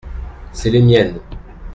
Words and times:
C’est 0.51 0.71
les 0.71 0.81
miennes. 0.81 1.19